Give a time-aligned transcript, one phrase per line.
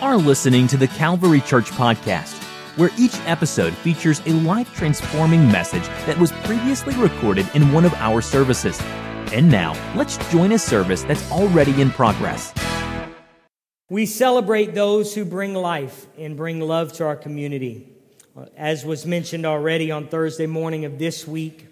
[0.00, 2.40] are listening to the Calvary Church Podcast,
[2.76, 7.92] where each episode features a life transforming message that was previously recorded in one of
[7.94, 8.80] our services.
[9.32, 12.54] And now, let's join a service that's already in progress.
[13.90, 17.92] We celebrate those who bring life and bring love to our community.
[18.56, 21.66] As was mentioned already on Thursday morning of this week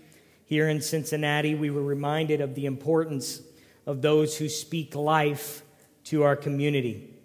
[0.47, 3.41] here in Cincinnati, we were reminded of the importance
[3.87, 5.63] of those who speak life
[6.05, 7.16] to our community.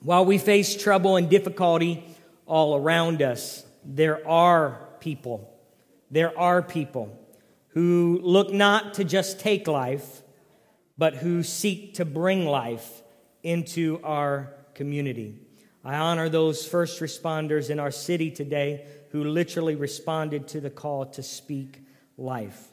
[0.00, 2.04] While we face trouble and difficulty
[2.46, 5.52] all around us, there are people,
[6.10, 7.18] there are people
[7.70, 10.22] who look not to just take life,
[10.96, 13.02] but who seek to bring life
[13.42, 15.34] into our community.
[15.84, 21.06] I honor those first responders in our city today who literally responded to the call
[21.06, 21.82] to speak
[22.16, 22.68] life.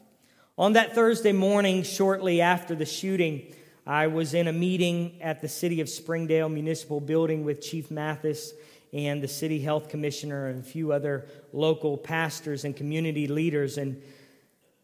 [0.58, 3.52] On that Thursday morning, shortly after the shooting,
[3.88, 8.52] I was in a meeting at the City of Springdale Municipal Building with Chief Mathis
[8.92, 13.78] and the City Health Commissioner and a few other local pastors and community leaders.
[13.78, 14.02] And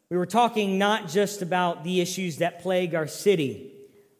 [0.08, 3.72] we were talking not just about the issues that plague our city,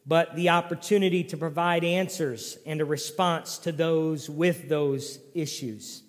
[0.04, 6.02] but the opportunity to provide answers and a response to those with those issues.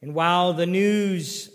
[0.00, 1.50] And while the news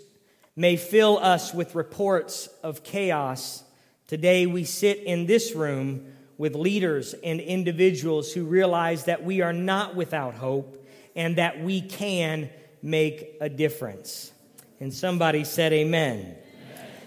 [0.54, 3.64] may fill us with reports of chaos,
[4.06, 9.52] today we sit in this room with leaders and individuals who realize that we are
[9.52, 10.82] not without hope
[11.14, 12.48] and that we can
[12.80, 14.32] make a difference.
[14.80, 16.20] And somebody said, Amen.
[16.20, 16.36] amen.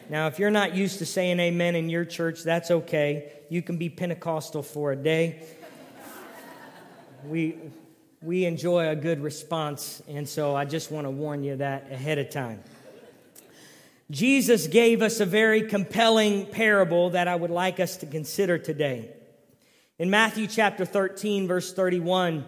[0.08, 3.34] Now, if you're not used to saying amen in your church, that's okay.
[3.50, 5.42] You can be Pentecostal for a day.
[7.26, 7.58] we,
[8.22, 12.20] we enjoy a good response, and so I just want to warn you that ahead
[12.20, 12.62] of time.
[14.12, 19.10] Jesus gave us a very compelling parable that I would like us to consider today.
[20.00, 22.46] In Matthew chapter 13, verse 31,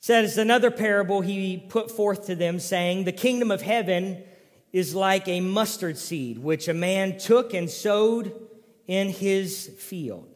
[0.00, 4.22] says another parable he put forth to them, saying, The kingdom of heaven
[4.70, 8.48] is like a mustard seed, which a man took and sowed
[8.86, 10.28] in his field,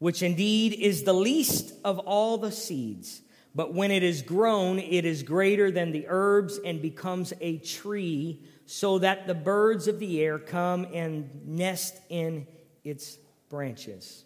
[0.00, 3.22] which indeed is the least of all the seeds.
[3.54, 8.42] But when it is grown, it is greater than the herbs and becomes a tree,
[8.66, 12.48] so that the birds of the air come and nest in
[12.82, 13.16] its
[13.48, 14.25] branches.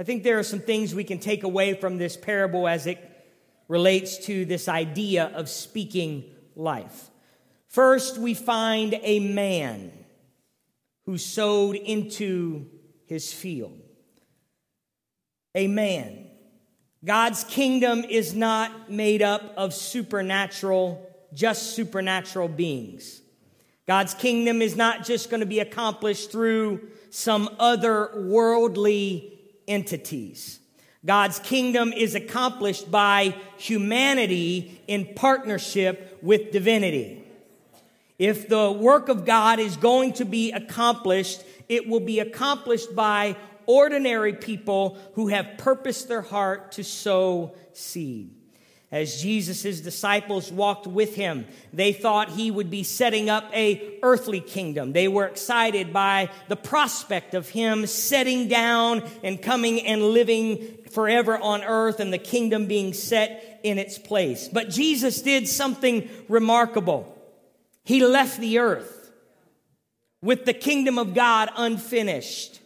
[0.00, 2.98] I think there are some things we can take away from this parable as it
[3.68, 6.24] relates to this idea of speaking
[6.56, 7.10] life.
[7.68, 9.92] First, we find a man
[11.04, 12.64] who sowed into
[13.04, 13.78] his field.
[15.54, 16.28] A man.
[17.04, 23.20] God's kingdom is not made up of supernatural, just supernatural beings.
[23.86, 30.60] God's kingdom is not just going to be accomplished through some other worldly entities.
[31.04, 37.24] God's kingdom is accomplished by humanity in partnership with divinity.
[38.18, 43.36] If the work of God is going to be accomplished, it will be accomplished by
[43.64, 48.34] ordinary people who have purposed their heart to sow seed.
[48.92, 54.40] As Jesus' disciples walked with him, they thought he would be setting up a earthly
[54.40, 54.92] kingdom.
[54.92, 61.38] They were excited by the prospect of him setting down and coming and living forever
[61.38, 64.48] on earth and the kingdom being set in its place.
[64.48, 67.16] But Jesus did something remarkable.
[67.84, 69.12] He left the earth
[70.20, 72.60] with the kingdom of God unfinished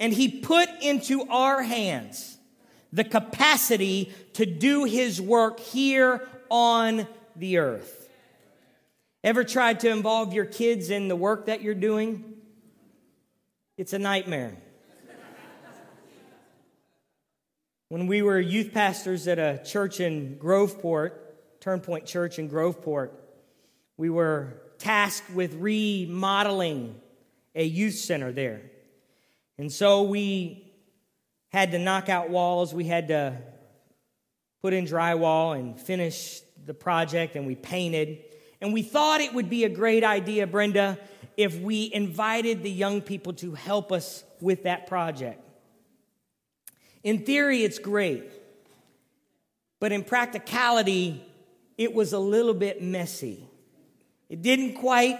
[0.00, 2.38] and he put into our hands
[2.92, 7.06] the capacity to do his work here on
[7.36, 8.08] the earth.
[9.22, 12.24] Ever tried to involve your kids in the work that you're doing?
[13.76, 14.56] It's a nightmare.
[17.88, 21.12] when we were youth pastors at a church in Groveport,
[21.60, 23.10] Turnpoint Church in Groveport,
[23.96, 26.98] we were tasked with remodeling
[27.54, 28.62] a youth center there.
[29.58, 30.69] And so we
[31.50, 32.72] had to knock out walls.
[32.72, 33.36] We had to
[34.62, 38.18] put in drywall and finish the project, and we painted.
[38.60, 40.98] And we thought it would be a great idea, Brenda,
[41.36, 45.42] if we invited the young people to help us with that project.
[47.02, 48.30] In theory, it's great.
[49.80, 51.24] But in practicality,
[51.78, 53.48] it was a little bit messy.
[54.28, 55.18] It didn't quite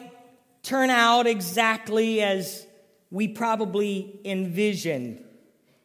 [0.62, 2.66] turn out exactly as
[3.10, 5.24] we probably envisioned.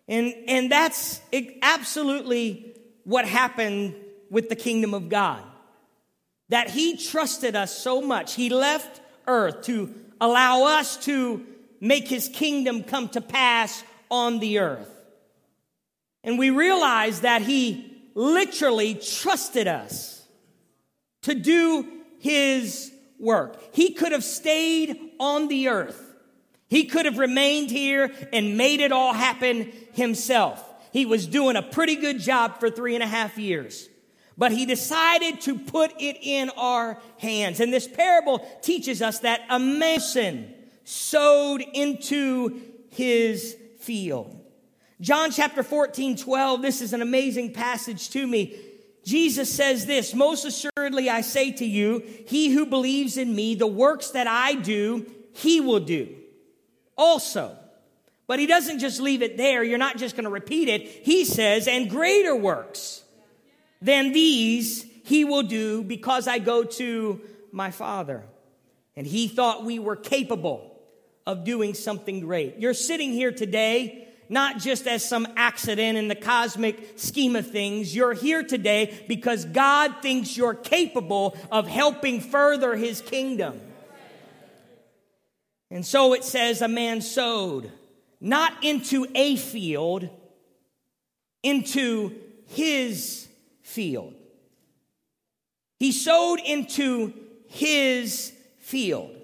[0.08, 1.22] And, and that's
[1.62, 3.96] absolutely what happened
[4.30, 5.42] with the kingdom of God.
[6.50, 8.36] That he trusted us so much.
[8.36, 11.46] He left earth to allow us to
[11.82, 14.90] make his kingdom come to pass on the earth.
[16.24, 20.26] And we realize that he literally trusted us
[21.24, 21.88] to do
[22.20, 23.60] his work.
[23.74, 26.05] He could have stayed on the earth.
[26.68, 30.64] He could have remained here and made it all happen himself.
[30.92, 33.90] He was doing a pretty good job for three and a half years.
[34.38, 37.60] But he decided to put it in our hands.
[37.60, 40.54] And this parable teaches us that a mason
[40.84, 44.42] sowed into his field.
[45.02, 48.58] John chapter 14, 12, this is an amazing passage to me.
[49.04, 53.68] Jesus says this, most assuredly I say to you, he who believes in me, the
[53.68, 56.16] works that I do, he will do
[56.98, 57.58] also.
[58.28, 59.64] But he doesn't just leave it there.
[59.64, 60.82] You're not just going to repeat it.
[60.82, 63.04] He says, and greater works
[63.82, 67.22] than these he will do because I go to
[67.52, 68.24] my Father.
[68.96, 70.72] And he thought we were capable
[71.28, 72.58] of doing something great.
[72.58, 77.96] You're sitting here today not just as some accident in the cosmic scheme of things.
[77.96, 83.62] You're here today because God thinks you're capable of helping further his kingdom.
[85.76, 87.70] And so it says a man sowed
[88.22, 90.08] not into a field,
[91.44, 92.16] into
[92.48, 93.28] his
[93.62, 94.14] field.
[95.78, 97.14] He sowed into
[97.50, 99.18] his field.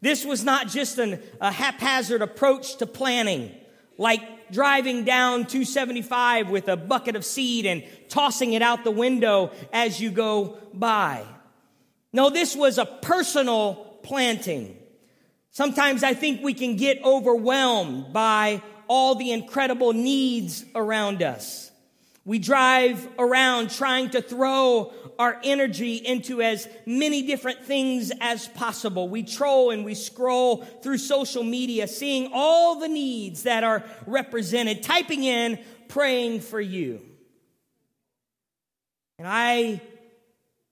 [0.00, 3.52] This was not just an, a haphazard approach to planning,
[3.96, 9.52] like driving down 275 with a bucket of seed and tossing it out the window
[9.72, 11.24] as you go by.
[12.12, 14.81] No, this was a personal planting.
[15.52, 21.70] Sometimes I think we can get overwhelmed by all the incredible needs around us.
[22.24, 29.10] We drive around trying to throw our energy into as many different things as possible.
[29.10, 34.82] We troll and we scroll through social media, seeing all the needs that are represented,
[34.82, 35.58] typing in,
[35.88, 37.02] praying for you.
[39.18, 39.82] And I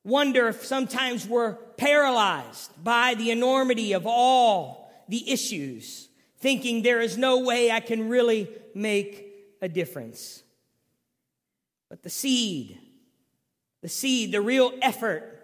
[0.05, 6.09] wonder if sometimes we're paralyzed by the enormity of all the issues,
[6.39, 9.27] thinking there is no way I can really make
[9.61, 10.43] a difference.
[11.89, 12.79] But the seed,
[13.83, 15.37] the seed, the real effort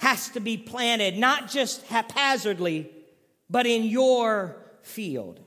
[0.00, 2.90] has to be planted, not just haphazardly,
[3.48, 5.40] but in your field.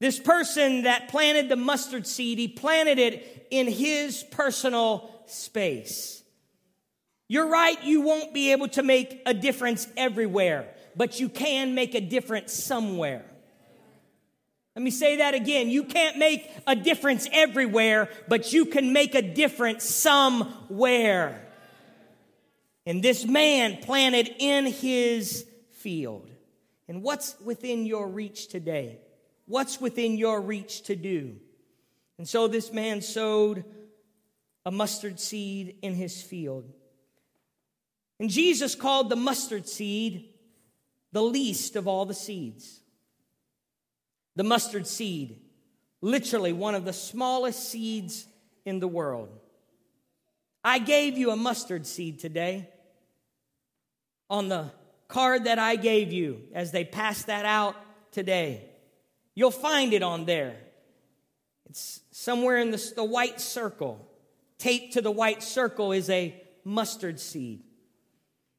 [0.00, 6.22] This person that planted the mustard seed, he planted it in his personal space.
[7.28, 11.94] You're right, you won't be able to make a difference everywhere, but you can make
[11.94, 13.24] a difference somewhere.
[14.76, 15.70] Let me say that again.
[15.70, 21.42] You can't make a difference everywhere, but you can make a difference somewhere.
[22.84, 26.30] And this man planted in his field.
[26.88, 29.00] And what's within your reach today?
[29.46, 31.36] What's within your reach to do?
[32.18, 33.64] And so this man sowed
[34.64, 36.70] a mustard seed in his field.
[38.18, 40.30] And Jesus called the mustard seed
[41.12, 42.80] the least of all the seeds
[44.36, 45.40] the mustard seed,
[46.00, 48.26] literally one of the smallest seeds
[48.64, 49.30] in the world.
[50.62, 52.68] I gave you a mustard seed today.
[54.28, 54.70] On the
[55.08, 57.76] card that I gave you as they passed that out
[58.12, 58.68] today,
[59.34, 60.56] you'll find it on there.
[61.70, 64.06] It's somewhere in the, the white circle.
[64.58, 66.34] Taped to the white circle is a
[66.64, 67.62] mustard seed.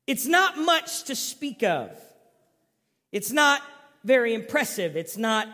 [0.07, 1.91] It's not much to speak of.
[3.11, 3.61] It's not
[4.05, 4.95] very impressive.
[4.95, 5.47] It's not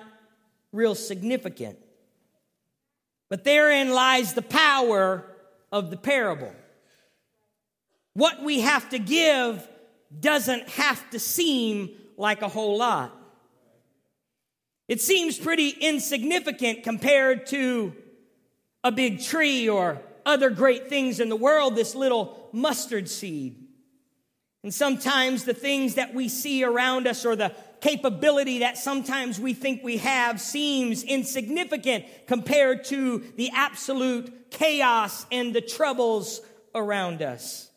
[0.71, 1.79] real significant.
[3.29, 5.25] But therein lies the power
[5.71, 6.53] of the parable.
[8.13, 9.67] What we have to give
[10.19, 13.11] doesn't have to seem like a whole lot.
[14.87, 17.95] It seems pretty insignificant compared to
[18.83, 23.62] a big tree or other great things in the world, this little mustard seed.
[24.63, 29.53] And sometimes the things that we see around us or the capability that sometimes we
[29.53, 36.39] think we have seems insignificant compared to the absolute chaos and the troubles
[36.73, 37.69] around us.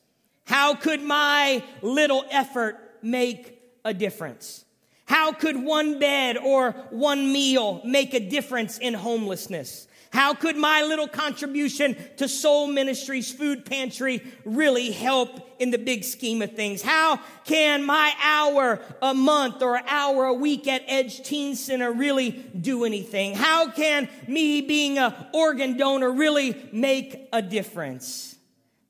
[0.45, 4.65] How could my little effort make a difference?
[5.07, 9.86] How could one bed or one meal make a difference in homelessness?
[10.11, 16.05] How could my little contribution to Soul Ministries Food Pantry really help in the big
[16.05, 16.83] scheme of things?
[16.83, 22.31] How can my hour a month or hour a week at Edge Teen Center really
[22.31, 23.35] do anything?
[23.35, 28.37] How can me being an organ donor really make a difference?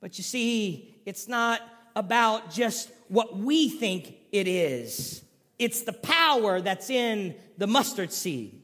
[0.00, 1.60] But you see, it's not
[1.94, 5.22] about just what we think it is.
[5.58, 8.62] It's the power that's in the mustard seed.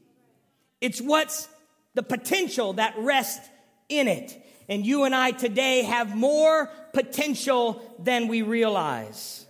[0.79, 1.47] It's what's
[1.93, 3.47] the potential that rests
[3.89, 4.39] in it.
[4.69, 9.45] And you and I today have more potential than we realize.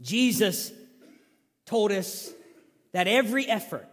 [0.00, 0.72] Jesus
[1.64, 2.30] told us
[2.92, 3.88] that every effort,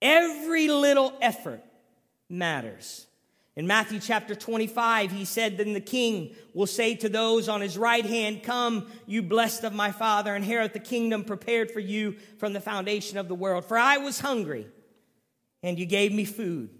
[0.00, 1.62] every little effort
[2.28, 3.06] matters.
[3.54, 7.78] In Matthew chapter 25, he said, Then the king will say to those on his
[7.78, 12.52] right hand, Come, you blessed of my father, inherit the kingdom prepared for you from
[12.52, 13.64] the foundation of the world.
[13.64, 14.66] For I was hungry,
[15.66, 16.70] and you gave me food.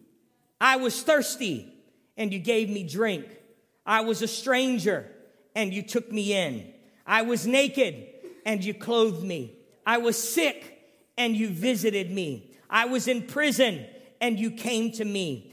[0.61, 1.75] I was thirsty,
[2.16, 3.26] and you gave me drink.
[3.85, 5.11] I was a stranger,
[5.57, 6.73] and you took me in.
[7.05, 8.07] I was naked,
[8.47, 9.57] and you clothed me.
[9.85, 10.78] I was sick,
[11.19, 12.55] and you visited me.
[12.71, 13.85] I was in prison,
[14.21, 15.52] and you came to me.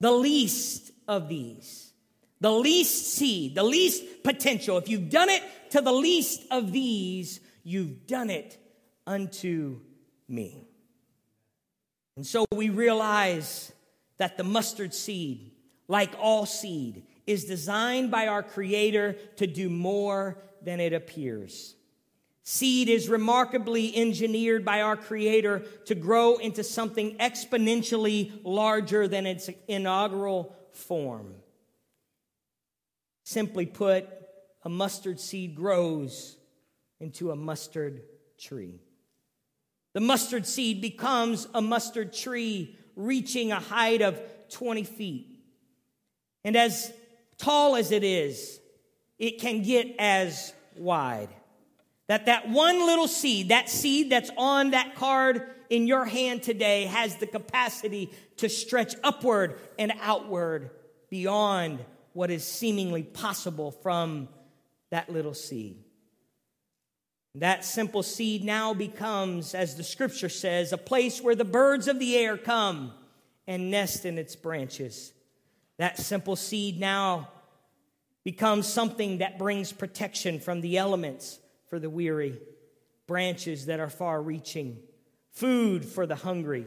[0.00, 1.92] the least of these,
[2.40, 4.78] the least seed, the least potential.
[4.78, 8.58] If you've done it to the least of these, you've done it
[9.06, 9.80] unto
[10.28, 10.66] me.
[12.16, 13.72] And so we realize
[14.18, 15.52] that the mustard seed,
[15.86, 21.75] like all seed, is designed by our Creator to do more than it appears.
[22.48, 29.50] Seed is remarkably engineered by our Creator to grow into something exponentially larger than its
[29.66, 31.34] inaugural form.
[33.24, 34.06] Simply put,
[34.62, 36.36] a mustard seed grows
[37.00, 38.02] into a mustard
[38.38, 38.78] tree.
[39.94, 45.40] The mustard seed becomes a mustard tree reaching a height of 20 feet.
[46.44, 46.92] And as
[47.38, 48.60] tall as it is,
[49.18, 51.30] it can get as wide.
[52.08, 56.84] That that one little seed, that seed that's on that card in your hand today
[56.84, 60.70] has the capacity to stretch upward and outward
[61.10, 64.28] beyond what is seemingly possible from
[64.90, 65.82] that little seed.
[67.34, 71.98] That simple seed now becomes, as the scripture says, a place where the birds of
[71.98, 72.92] the air come
[73.46, 75.12] and nest in its branches.
[75.78, 77.28] That simple seed now
[78.24, 82.38] becomes something that brings protection from the elements for the weary,
[83.06, 84.78] branches that are far reaching,
[85.32, 86.66] food for the hungry.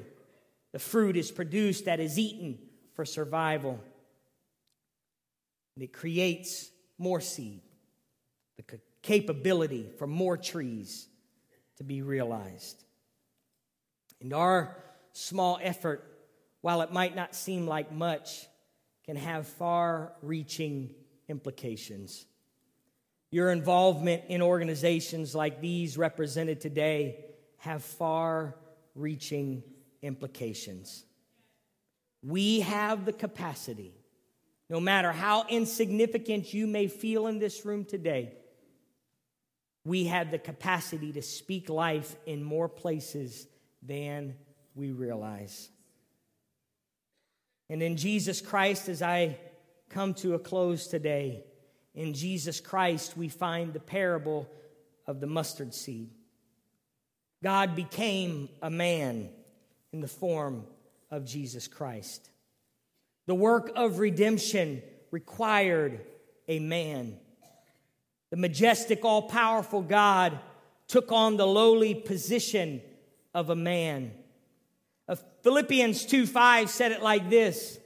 [0.71, 2.59] The fruit is produced that is eaten
[2.93, 3.79] for survival.
[5.75, 7.61] And it creates more seed,
[8.57, 11.07] the capability for more trees
[11.77, 12.83] to be realized.
[14.21, 14.75] And our
[15.13, 16.03] small effort,
[16.61, 18.45] while it might not seem like much,
[19.05, 20.93] can have far reaching
[21.29, 22.25] implications.
[23.31, 27.25] Your involvement in organizations like these represented today
[27.57, 28.55] have far
[28.95, 29.63] reaching
[30.01, 31.03] implications.
[32.23, 33.93] We have the capacity,
[34.69, 38.33] no matter how insignificant you may feel in this room today,
[39.85, 43.47] we have the capacity to speak life in more places
[43.81, 44.35] than
[44.75, 45.69] we realize.
[47.69, 49.37] And in Jesus Christ, as I
[49.89, 51.43] come to a close today,
[51.93, 54.47] in Jesus Christ, we find the parable
[55.07, 56.09] of the mustard seed.
[57.43, 59.29] God became a man
[59.91, 60.65] in the form
[61.09, 62.29] of Jesus Christ.
[63.27, 64.81] The work of redemption
[65.11, 66.01] required
[66.47, 67.17] a man.
[68.29, 70.37] The majestic, all powerful God
[70.87, 72.81] took on the lowly position
[73.33, 74.11] of a man.
[75.43, 77.79] Philippians 2 5 said it like this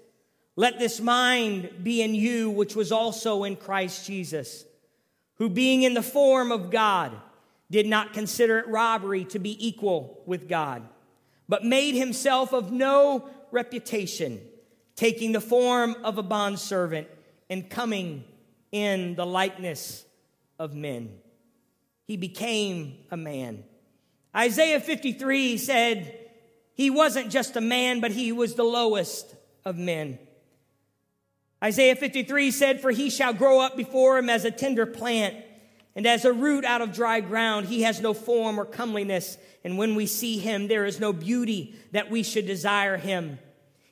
[0.56, 4.66] let this mind be in you, which was also in Christ Jesus,
[5.36, 7.12] who being in the form of God,
[7.72, 10.88] did not consider it robbery to be equal with God,
[11.50, 14.40] but made himself of no reputation,
[14.96, 17.08] taking the form of a bondservant
[17.50, 18.24] and coming
[18.72, 20.06] in the likeness
[20.60, 21.18] of men.
[22.06, 23.64] He became a man.
[24.36, 26.20] Isaiah 53 said
[26.76, 29.34] he wasn't just a man, but he was the lowest
[29.66, 30.20] of men.
[31.63, 35.36] Isaiah 53 said, For he shall grow up before him as a tender plant,
[35.96, 37.67] and as a root out of dry ground.
[37.67, 41.75] He has no form or comeliness, and when we see him, there is no beauty
[41.91, 43.39] that we should desire him.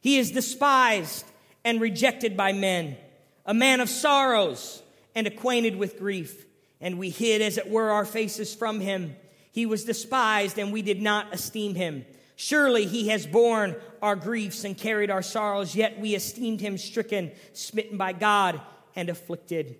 [0.01, 1.25] He is despised
[1.63, 2.97] and rejected by men,
[3.45, 4.81] a man of sorrows
[5.15, 6.45] and acquainted with grief.
[6.81, 9.15] And we hid, as it were, our faces from him.
[9.51, 12.05] He was despised, and we did not esteem him.
[12.43, 17.31] Surely he has borne our griefs and carried our sorrows, yet we esteemed him stricken,
[17.53, 18.59] smitten by God,
[18.95, 19.77] and afflicted.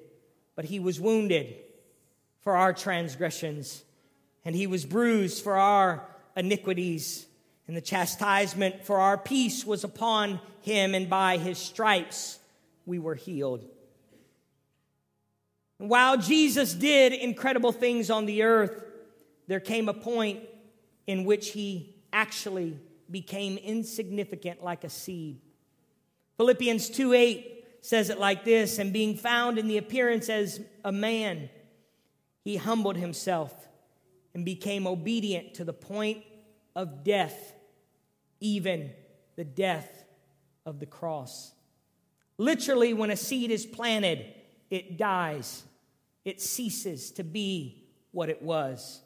[0.56, 1.56] But he was wounded
[2.42, 3.84] for our transgressions,
[4.46, 6.06] and he was bruised for our
[6.38, 7.26] iniquities.
[7.66, 12.38] And the chastisement for our peace was upon him, and by his stripes
[12.86, 13.66] we were healed.
[15.80, 18.84] And while Jesus did incredible things on the earth,
[19.48, 20.42] there came a point
[21.08, 25.40] in which he actually became insignificant like a seed.
[26.38, 30.92] Philippians 2 8 says it like this And being found in the appearance as a
[30.92, 31.50] man,
[32.44, 33.54] he humbled himself
[34.34, 36.24] and became obedient to the point
[36.76, 37.54] of death,
[38.40, 38.92] even
[39.36, 40.06] the death
[40.66, 41.52] of the cross.
[42.38, 44.26] Literally, when a seed is planted,
[44.70, 45.64] it dies,
[46.24, 49.02] it ceases to be what it was.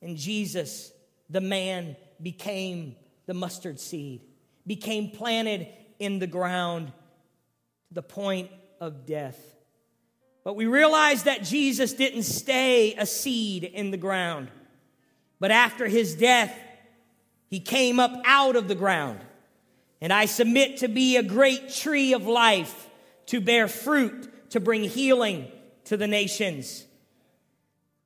[0.00, 0.92] And Jesus,
[1.28, 2.96] the man, became
[3.26, 4.22] the mustard seed,
[4.66, 6.88] became planted in the ground
[7.88, 8.50] to the point
[8.80, 9.38] of death.
[10.42, 14.48] But we realize that Jesus didn't stay a seed in the ground.
[15.38, 16.56] But after his death,
[17.48, 19.20] he came up out of the ground.
[20.00, 22.88] And I submit to be a great tree of life,
[23.26, 25.48] to bear fruit, to bring healing
[25.84, 26.86] to the nations.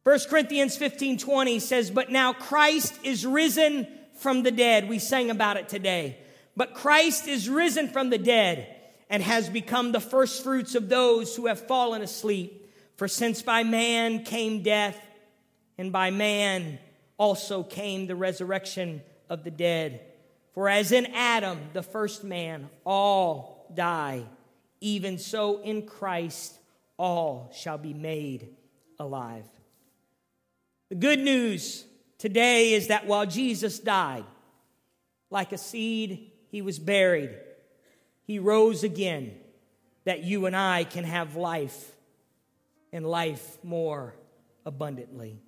[0.02, 4.88] 1 Corinthians 15 20 says, But now Christ is risen from the dead.
[4.88, 6.18] We sang about it today.
[6.56, 8.74] But Christ is risen from the dead
[9.10, 12.70] and has become the first fruits of those who have fallen asleep.
[12.96, 14.98] For since by man came death,
[15.76, 16.78] and by man
[17.18, 20.00] also came the resurrection of the dead.
[20.52, 24.24] For as in Adam, the first man, all die,
[24.80, 26.56] even so in Christ
[26.96, 28.48] all shall be made
[28.98, 29.46] alive.
[30.90, 31.84] The good news
[32.24, 34.24] today is that while Jesus died,
[35.28, 37.36] like a seed, he was buried.
[38.26, 39.34] He rose again
[40.04, 41.94] that you and I can have life
[42.94, 44.14] and life more
[44.64, 45.38] abundantly.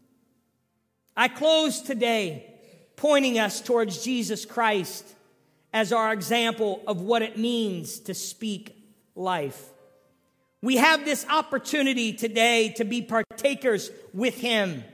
[1.16, 2.54] I close today
[2.96, 5.06] pointing us towards Jesus Christ
[5.72, 8.76] as our example of what it means to speak
[9.14, 9.62] life.
[10.60, 14.84] We have this opportunity today to be partakers with Him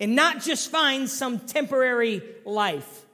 [0.00, 3.04] and not just find some temporary life.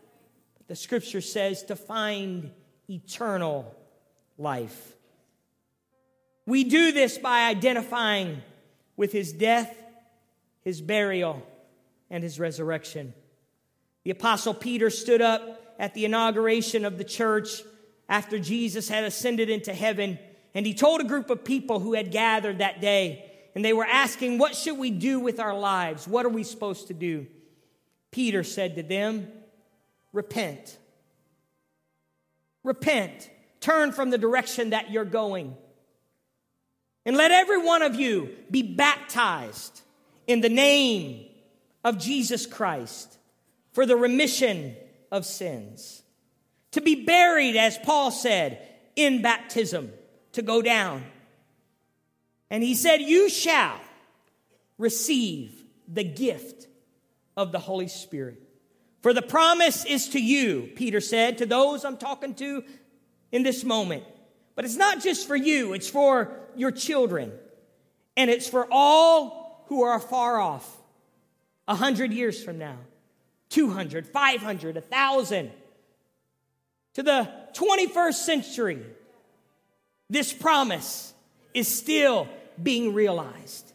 [0.68, 2.52] The scripture says to find
[2.88, 3.74] eternal
[4.38, 4.94] life.
[6.46, 8.40] We do this by identifying
[8.96, 9.76] with his death,
[10.62, 11.44] his burial,
[12.08, 13.12] and his resurrection.
[14.04, 17.62] The apostle Peter stood up at the inauguration of the church
[18.08, 20.20] after Jesus had ascended into heaven,
[20.54, 23.86] and he told a group of people who had gathered that day and they were
[23.86, 26.06] asking, What should we do with our lives?
[26.06, 27.26] What are we supposed to do?
[28.12, 29.28] Peter said to them,
[30.12, 30.76] Repent.
[32.62, 33.30] Repent.
[33.60, 35.56] Turn from the direction that you're going.
[37.06, 39.80] And let every one of you be baptized
[40.26, 41.24] in the name
[41.82, 43.16] of Jesus Christ
[43.72, 44.76] for the remission
[45.10, 46.02] of sins.
[46.72, 48.60] To be buried, as Paul said,
[48.96, 49.92] in baptism,
[50.32, 51.04] to go down
[52.50, 53.78] and he said, You shall
[54.78, 56.66] receive the gift
[57.36, 58.42] of the Holy Spirit.
[59.02, 62.64] For the promise is to you, Peter said, to those I'm talking to
[63.30, 64.04] in this moment.
[64.54, 67.32] But it's not just for you, it's for your children.
[68.16, 70.68] And it's for all who are far off.
[71.68, 72.78] A hundred years from now,
[73.50, 75.50] 200, 500, a thousand.
[76.94, 78.82] To the 21st century,
[80.08, 81.12] this promise
[81.56, 82.28] is still
[82.62, 83.72] being realized.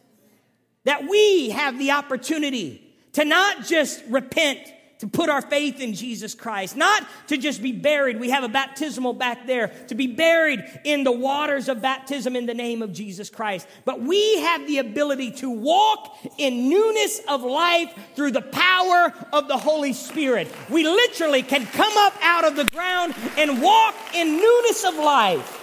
[0.84, 2.80] That we have the opportunity
[3.12, 4.60] to not just repent,
[5.00, 8.20] to put our faith in Jesus Christ, not to just be buried.
[8.20, 12.46] We have a baptismal back there, to be buried in the waters of baptism in
[12.46, 13.66] the name of Jesus Christ.
[13.84, 19.48] But we have the ability to walk in newness of life through the power of
[19.48, 20.48] the Holy Spirit.
[20.70, 25.58] We literally can come up out of the ground and walk in newness of life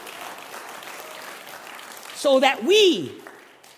[2.20, 3.14] so that we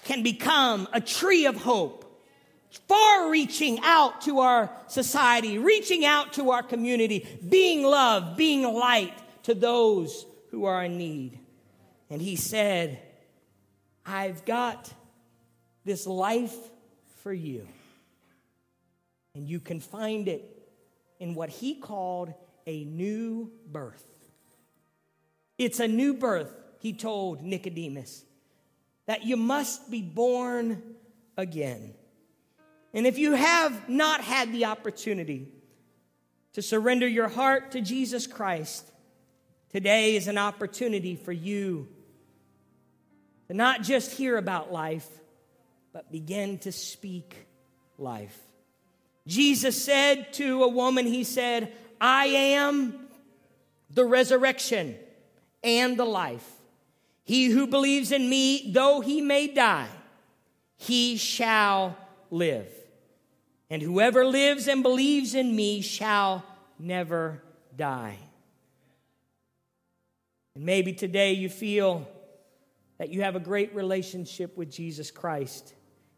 [0.04, 2.25] can become a tree of hope,
[2.88, 9.13] far reaching out to our society, reaching out to our community, being love, being light
[9.43, 11.38] to those who are in need.
[12.10, 12.99] And he said,
[14.08, 14.91] I've got
[15.86, 16.58] this life
[17.21, 17.67] for you.
[19.36, 20.43] And you can find it
[21.19, 22.34] in what he called
[22.65, 24.04] a new birth.
[25.60, 28.25] It's a new birth, he told Nicodemus
[29.06, 30.82] that you must be born
[31.38, 31.94] again.
[32.94, 35.48] And if you have not had the opportunity
[36.54, 38.92] to surrender your heart to Jesus Christ,
[39.70, 41.88] today is an opportunity for you
[43.48, 45.08] to not just hear about life,
[45.94, 47.36] but begin to speak
[47.98, 48.38] life.
[49.28, 53.08] Jesus said to a woman, He said, I am
[53.90, 54.96] the resurrection
[55.64, 56.50] and the life.
[57.24, 59.90] He who believes in me, though he may die,
[60.78, 61.96] he shall
[62.30, 62.68] live.
[63.70, 66.44] And whoever lives and believes in me shall
[66.78, 67.42] never
[67.76, 68.18] die.
[70.56, 72.08] And maybe today you feel
[72.98, 75.74] that you have a great relationship with Jesus Christ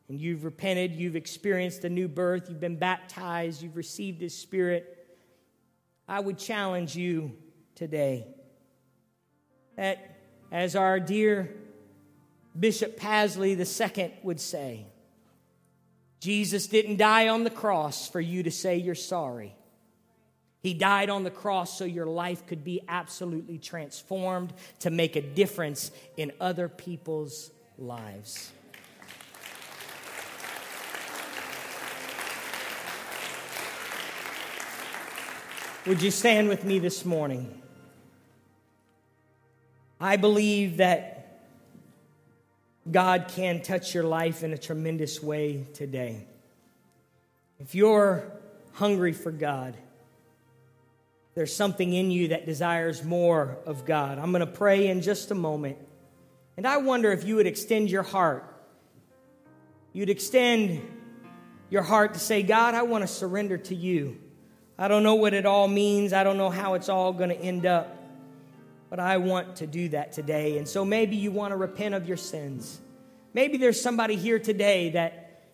[0.09, 5.07] and you've repented, you've experienced a new birth, you've been baptized, you've received His Spirit.
[6.07, 7.33] I would challenge you
[7.75, 8.27] today
[9.75, 10.12] that,
[10.53, 11.51] as our dear
[12.57, 14.85] Bishop Pasley II would say,
[16.19, 19.55] Jesus didn't die on the cross for you to say you're sorry.
[20.61, 25.21] He died on the cross so your life could be absolutely transformed to make a
[25.21, 28.51] difference in other people's lives.
[35.87, 37.62] Would you stand with me this morning?
[39.99, 41.41] I believe that
[42.91, 46.25] God can touch your life in a tremendous way today.
[47.59, 48.29] If you're
[48.73, 49.77] hungry for God,
[51.35, 54.19] there's something in you that desires more of God.
[54.19, 55.77] I'm going to pray in just a moment.
[56.57, 58.45] And I wonder if you would extend your heart.
[59.93, 60.81] You'd extend
[61.69, 64.19] your heart to say, God, I want to surrender to you.
[64.77, 66.13] I don't know what it all means.
[66.13, 68.02] I don't know how it's all going to end up.
[68.93, 70.59] But I want to do that today.
[70.59, 72.79] And so maybe you want to repent of your sins.
[73.33, 75.45] Maybe there's somebody here today that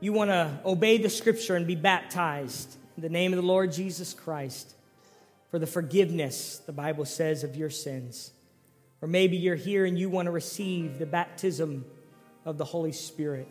[0.00, 3.72] you want to obey the scripture and be baptized in the name of the Lord
[3.72, 4.74] Jesus Christ
[5.50, 8.32] for the forgiveness, the Bible says, of your sins.
[9.00, 11.86] Or maybe you're here and you want to receive the baptism
[12.44, 13.48] of the Holy Spirit.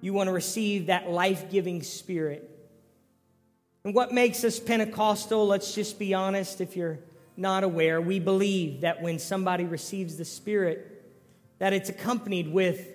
[0.00, 2.58] You want to receive that life giving Spirit
[3.84, 6.98] and what makes us Pentecostal, let's just be honest, if you're
[7.38, 11.04] not aware, we believe that when somebody receives the Spirit,
[11.58, 12.88] that it's accompanied with,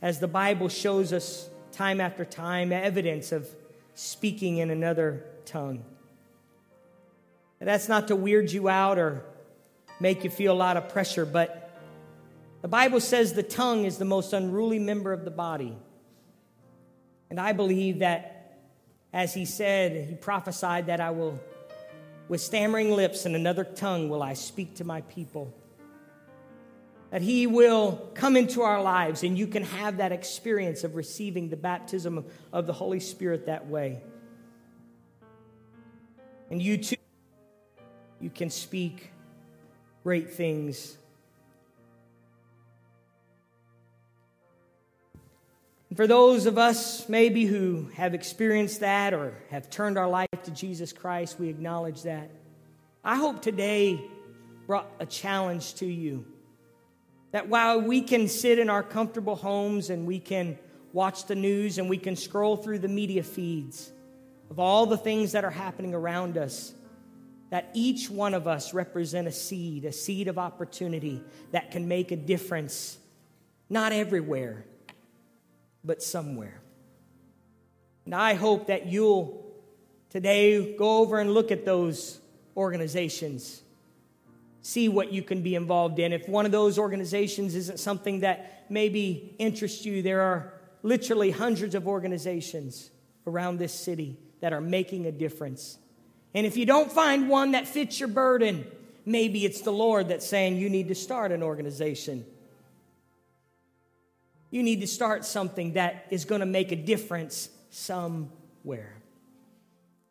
[0.00, 3.48] as the Bible shows us time after time, evidence of
[3.94, 5.84] speaking in another tongue.
[7.60, 9.24] And that's not to weird you out or
[10.00, 11.70] make you feel a lot of pressure, but
[12.62, 15.76] the Bible says the tongue is the most unruly member of the body.
[17.30, 18.38] And I believe that
[19.12, 21.40] as he said, he prophesied that I will,
[22.28, 25.54] with stammering lips and another tongue, will I speak to my people.
[27.10, 31.48] That he will come into our lives and you can have that experience of receiving
[31.48, 34.02] the baptism of the Holy Spirit that way.
[36.50, 36.96] And you too,
[38.20, 39.10] you can speak
[40.02, 40.98] great things
[45.90, 50.27] And for those of us maybe who have experienced that or have turned our life
[50.44, 52.30] to Jesus Christ, we acknowledge that.
[53.04, 54.00] I hope today
[54.66, 56.26] brought a challenge to you.
[57.32, 60.58] That while we can sit in our comfortable homes and we can
[60.92, 63.92] watch the news and we can scroll through the media feeds
[64.50, 66.74] of all the things that are happening around us,
[67.50, 71.22] that each one of us represent a seed, a seed of opportunity
[71.52, 72.98] that can make a difference,
[73.70, 74.64] not everywhere,
[75.84, 76.60] but somewhere.
[78.04, 79.47] And I hope that you'll
[80.10, 82.20] today go over and look at those
[82.56, 83.62] organizations,
[84.62, 86.12] see what you can be involved in.
[86.12, 91.74] If one of those organizations isn't something that maybe interests you, there are literally hundreds
[91.74, 92.90] of organizations
[93.26, 95.78] around this city that are making a difference.
[96.34, 98.66] And if you don't find one that fits your burden,
[99.04, 102.24] maybe it's the Lord that's saying you need to start an organization.
[104.50, 108.97] You need to start something that is going to make a difference somewhere.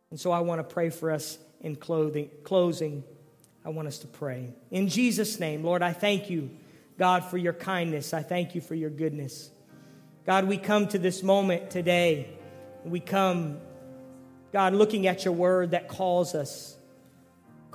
[0.10, 3.04] And so I want to pray for us in clothing, closing.
[3.66, 4.54] I want us to pray.
[4.72, 6.50] In Jesus' name, Lord, I thank you,
[6.98, 8.14] God, for your kindness.
[8.14, 9.50] I thank you for your goodness.
[10.26, 12.30] God, we come to this moment today.
[12.84, 13.60] We come,
[14.54, 16.78] God, looking at your word that calls us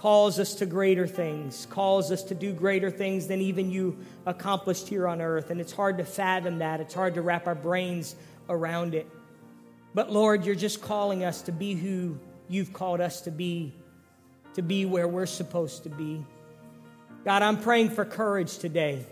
[0.02, 4.88] calls us to greater things, calls us to do greater things than even you accomplished
[4.88, 5.50] here on earth.
[5.50, 8.16] And it's hard to fathom that, it's hard to wrap our brains
[8.48, 9.08] around it.
[9.94, 13.74] But Lord, you're just calling us to be who you've called us to be,
[14.54, 16.24] to be where we're supposed to be.
[17.24, 19.04] God, I'm praying for courage today.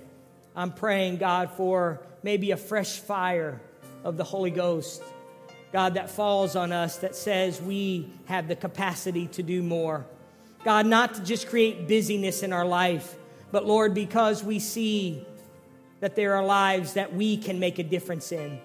[0.57, 3.61] I'm praying, God, for maybe a fresh fire
[4.05, 5.03] of the Holy Ghost
[5.73, 10.05] God, that falls on us that says we have the capacity to do more.
[10.65, 13.17] God, not to just create busyness in our life,
[13.53, 15.25] but Lord, because we see
[16.01, 18.59] that there are lives that we can make a difference in.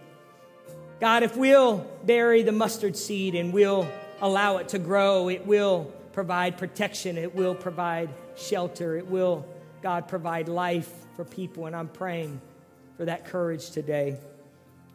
[1.00, 3.88] God, if we'll bury the mustard seed and we'll
[4.22, 9.46] allow it to grow, it will provide protection, it will provide shelter, it will,
[9.82, 11.66] God, provide life for people.
[11.66, 12.40] And I'm praying
[12.96, 14.18] for that courage today.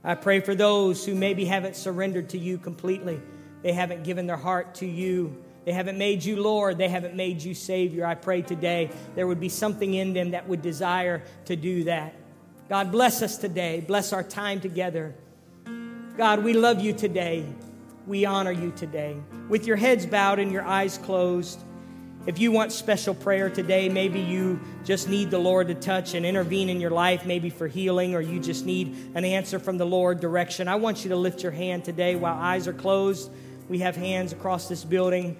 [0.02, 3.20] I pray for those who maybe haven't surrendered to you completely,
[3.62, 5.36] they haven't given their heart to you.
[5.66, 6.78] They haven't made you Lord.
[6.78, 8.06] They haven't made you Savior.
[8.06, 12.14] I pray today there would be something in them that would desire to do that.
[12.70, 13.84] God, bless us today.
[13.86, 15.14] Bless our time together.
[16.16, 17.46] God, we love you today.
[18.06, 19.16] We honor you today.
[19.48, 21.60] With your heads bowed and your eyes closed,
[22.26, 26.26] if you want special prayer today, maybe you just need the Lord to touch and
[26.26, 29.86] intervene in your life, maybe for healing, or you just need an answer from the
[29.86, 30.68] Lord direction.
[30.68, 33.30] I want you to lift your hand today while eyes are closed.
[33.68, 35.38] We have hands across this building.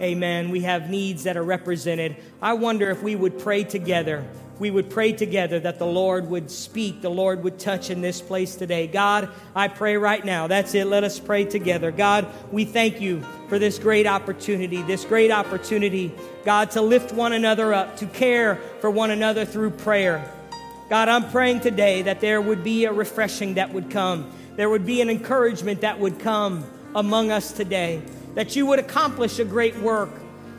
[0.00, 0.50] Amen.
[0.50, 2.16] We have needs that are represented.
[2.40, 4.24] I wonder if we would pray together
[4.60, 8.20] we would pray together that the Lord would speak, the Lord would touch in this
[8.20, 8.86] place today.
[8.86, 10.46] God, I pray right now.
[10.46, 10.84] That's it.
[10.84, 11.90] Let us pray together.
[11.90, 16.12] God, we thank you for this great opportunity, this great opportunity,
[16.44, 20.30] God, to lift one another up, to care for one another through prayer.
[20.90, 24.30] God, I'm praying today that there would be a refreshing that would come.
[24.56, 28.02] There would be an encouragement that would come among us today.
[28.34, 30.10] That you would accomplish a great work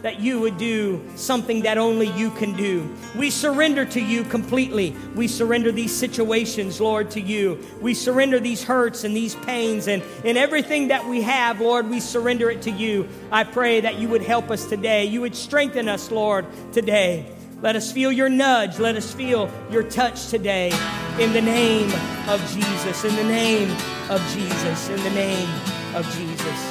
[0.01, 2.89] that you would do something that only you can do.
[3.15, 4.95] We surrender to you completely.
[5.15, 7.59] We surrender these situations, Lord, to you.
[7.81, 11.99] We surrender these hurts and these pains and in everything that we have, Lord, we
[11.99, 13.07] surrender it to you.
[13.31, 15.05] I pray that you would help us today.
[15.05, 17.31] You would strengthen us, Lord, today.
[17.61, 18.79] Let us feel your nudge.
[18.79, 20.71] Let us feel your touch today.
[21.19, 21.91] In the name
[22.27, 23.03] of Jesus.
[23.03, 23.69] In the name
[24.09, 24.89] of Jesus.
[24.89, 25.49] In the name
[25.93, 26.70] of Jesus.